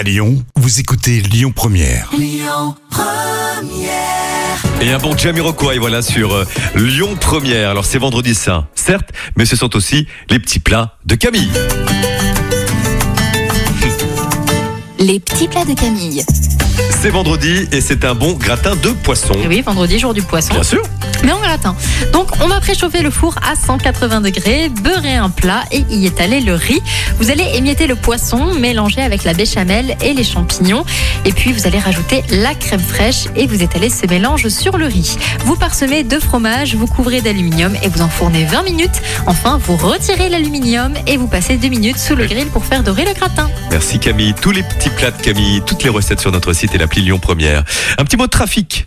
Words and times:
À 0.00 0.02
Lyon, 0.02 0.42
vous 0.56 0.80
écoutez 0.80 1.20
Lyon 1.20 1.52
Première. 1.54 2.10
Et 4.80 4.92
un 4.92 4.98
bon 4.98 5.14
Jamiroquai, 5.14 5.76
voilà, 5.76 6.00
sur 6.00 6.32
euh, 6.32 6.46
Lyon 6.74 7.18
Première. 7.20 7.68
Alors 7.68 7.84
c'est 7.84 7.98
vendredi 7.98 8.34
saint, 8.34 8.66
certes, 8.74 9.10
mais 9.36 9.44
ce 9.44 9.56
sont 9.56 9.76
aussi 9.76 10.08
les 10.30 10.38
petits 10.38 10.58
plats 10.58 10.96
de 11.04 11.16
Camille. 11.16 11.50
Les 14.98 15.20
petits 15.20 15.48
plats 15.48 15.66
de 15.66 15.74
Camille. 15.74 16.24
C'est 17.02 17.10
vendredi 17.10 17.68
et 17.70 17.82
c'est 17.82 18.06
un 18.06 18.14
bon 18.14 18.32
gratin 18.32 18.76
de 18.76 18.92
poisson. 18.92 19.34
Et 19.34 19.48
oui, 19.48 19.60
vendredi, 19.60 19.98
jour 19.98 20.14
du 20.14 20.22
poisson. 20.22 20.54
Bien 20.54 20.62
sûr. 20.62 20.82
Mais 21.24 21.32
en 21.32 21.40
gratin. 21.40 21.76
Donc, 22.14 22.29
on 22.40 22.48
va 22.48 22.60
préchauffer 22.60 23.02
le 23.02 23.10
four 23.10 23.34
à 23.46 23.54
180 23.54 24.20
degrés, 24.20 24.68
beurrer 24.68 25.16
un 25.16 25.30
plat 25.30 25.64
et 25.70 25.84
y 25.90 26.06
étaler 26.06 26.40
le 26.40 26.54
riz. 26.54 26.82
Vous 27.18 27.30
allez 27.30 27.44
émietter 27.54 27.86
le 27.86 27.96
poisson, 27.96 28.54
mélanger 28.54 29.02
avec 29.02 29.24
la 29.24 29.34
béchamel 29.34 29.96
et 30.02 30.14
les 30.14 30.24
champignons. 30.24 30.84
Et 31.24 31.32
puis, 31.32 31.52
vous 31.52 31.66
allez 31.66 31.78
rajouter 31.78 32.22
la 32.30 32.54
crème 32.54 32.80
fraîche 32.80 33.26
et 33.36 33.46
vous 33.46 33.62
étalez 33.62 33.90
ce 33.90 34.06
mélange 34.06 34.48
sur 34.48 34.78
le 34.78 34.86
riz. 34.86 35.16
Vous 35.44 35.56
parsemez 35.56 36.02
de 36.02 36.18
fromage, 36.18 36.74
vous 36.74 36.86
couvrez 36.86 37.20
d'aluminium 37.20 37.74
et 37.82 37.88
vous 37.88 38.00
enfournez 38.02 38.44
20 38.44 38.62
minutes. 38.62 39.02
Enfin, 39.26 39.58
vous 39.58 39.76
retirez 39.76 40.28
l'aluminium 40.28 40.94
et 41.06 41.16
vous 41.16 41.28
passez 41.28 41.56
2 41.56 41.68
minutes 41.68 41.98
sous 41.98 42.16
le 42.16 42.26
grill 42.26 42.48
pour 42.48 42.64
faire 42.64 42.82
dorer 42.82 43.04
le 43.04 43.12
gratin. 43.12 43.50
Merci 43.70 43.98
Camille. 43.98 44.34
Tous 44.34 44.50
les 44.50 44.62
petits 44.62 44.90
plats 44.90 45.10
de 45.10 45.20
Camille, 45.20 45.62
toutes 45.66 45.82
les 45.82 45.90
recettes 45.90 46.20
sur 46.20 46.32
notre 46.32 46.52
site 46.52 46.74
et 46.74 46.78
l'appli 46.78 47.02
Lyon 47.02 47.18
Première. 47.18 47.64
Un 47.98 48.04
petit 48.04 48.16
mot 48.16 48.26
de 48.26 48.30
trafic. 48.30 48.86